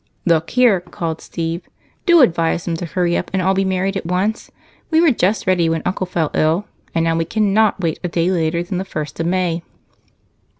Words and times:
"Look 0.25 0.49
here," 0.49 0.79
called 0.79 1.21
Steve, 1.21 1.69
"do 2.07 2.21
advise 2.21 2.65
them 2.65 2.75
to 2.77 2.87
hurry 2.87 3.15
up 3.15 3.29
and 3.33 3.39
all 3.39 3.53
be 3.53 3.63
married 3.63 3.95
at 3.95 4.07
once. 4.07 4.49
We 4.89 4.99
were 4.99 5.11
just 5.11 5.45
ready 5.45 5.69
when 5.69 5.83
Uncle 5.85 6.07
fell 6.07 6.31
ill, 6.33 6.65
and 6.95 7.03
now 7.05 7.15
we 7.15 7.23
cannot 7.25 7.81
wait 7.81 7.99
a 8.03 8.07
day 8.07 8.31
later 8.31 8.63
than 8.63 8.79
the 8.79 8.83
first 8.83 9.19
of 9.19 9.27
May." 9.27 9.61